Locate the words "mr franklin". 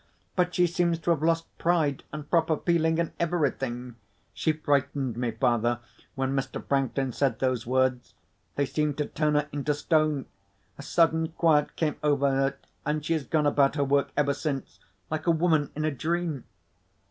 6.35-7.11